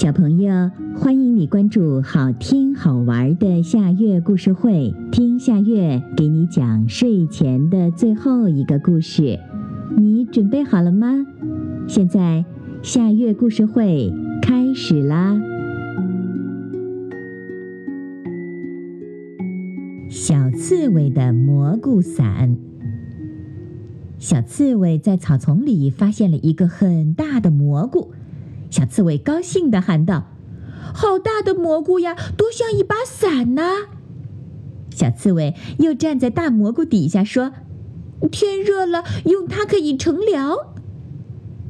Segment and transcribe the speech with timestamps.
[0.00, 9.40] 小朋友，欢迎你关注好听好玩的夏月故事会，听夏月给你讲睡前的最后一个故事。
[9.96, 11.26] 你准备好了吗？
[11.88, 12.44] 现在
[12.80, 15.36] 夏月故事会开始啦！
[20.08, 22.56] 小刺猬的蘑菇伞。
[24.20, 28.12] 小刺猬在草丛里发现了一个很大的蘑菇。
[28.70, 30.24] 小刺猬高兴地喊道
[30.94, 33.88] ：“好大的蘑菇呀，多像一把伞呐！”
[34.94, 37.52] 小刺猬又站在大蘑菇底下说
[38.30, 40.56] ：“天热了，用它可以乘凉。”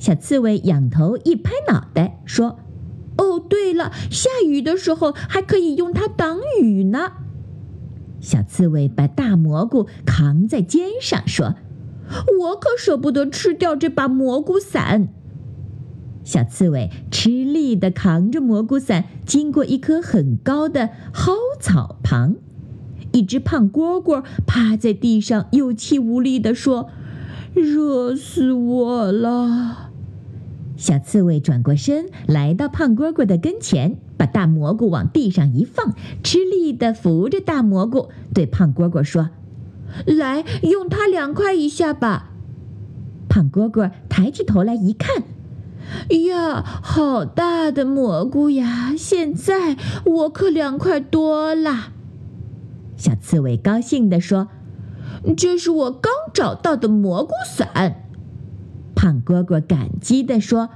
[0.00, 2.58] 小刺猬仰头一拍脑袋说
[3.18, 7.12] ：“哦，对了，下雨的时候还可以用它挡雨呢。”
[8.20, 11.54] 小刺猬把大蘑菇扛在肩上说
[12.40, 15.08] ：“我可舍不得吃掉这把蘑菇伞。”
[16.22, 22.36] 小刺猬吃力地扛着蘑菇伞，经过一棵很高的蒿草旁，
[23.12, 26.90] 一只胖蝈蝈趴在地上，有气无力地说
[27.54, 29.90] ：“热死我了。”
[30.76, 39.30] 小刺猬转过身，来到胖蝈蝈的跟前，把大蘑菇往地上一放，吃力地扶着大蘑菇，对胖蝈蝈说
[40.06, 42.30] ：“来，用它凉快一下吧。”
[43.28, 45.24] 胖蝈蝈抬起头来一看。
[46.28, 48.94] 呀，好大的蘑菇呀！
[48.96, 51.92] 现在我可凉快多了。
[52.96, 54.48] 小刺猬高兴地说
[55.36, 58.04] ：“这是我刚找到的蘑菇伞。”
[58.94, 60.70] 胖蝈蝈感激地说：“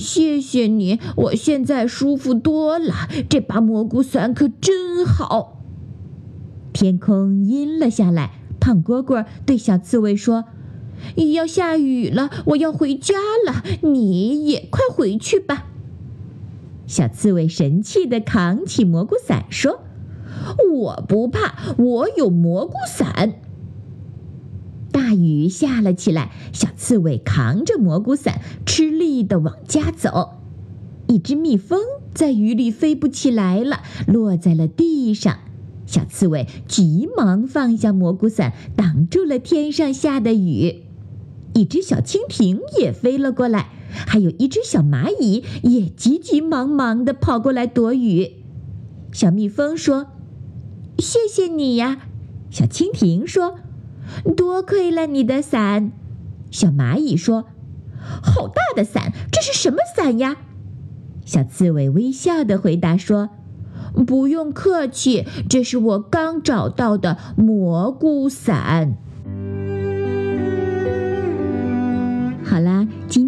[0.00, 2.94] 谢谢你，我现在舒服多了。
[3.28, 5.62] 这把蘑菇伞可真好。”
[6.72, 10.44] 天空阴了下来，胖蝈蝈对小刺猬说。
[11.32, 13.14] 要下雨了，我要回家
[13.46, 13.62] 了。
[13.82, 15.66] 你也快回去吧。
[16.86, 19.80] 小刺猬神气地扛起蘑菇伞说
[20.72, 23.34] ：“我不怕，我有蘑菇伞。”
[24.90, 30.30] 大雨下了起来，小刺猬扛着蘑菇伞，吃力地往家走。
[31.06, 31.80] 一只蜜蜂
[32.14, 35.38] 在雨里飞不起来了，落在了地上。
[35.86, 40.84] 小刺猬急忙放下蘑菇伞，挡住了天上下的雨。
[41.58, 43.70] 一只小蜻蜓也飞了过来，
[44.06, 48.44] 还有一只小蚂蚁也急急忙忙地跑过来躲雨。
[49.10, 50.06] 小蜜蜂说
[50.98, 51.98] ：“谢谢你呀。”
[52.48, 53.58] 小蜻蜓说
[54.36, 55.90] ：“多亏了你的伞。”
[56.52, 57.46] 小蚂蚁说
[58.22, 60.36] ：“好大的伞，这是什么伞呀？”
[61.26, 63.30] 小刺猬微笑地回答说
[64.06, 68.96] ：“不用客气，这是我刚找到的蘑菇伞。”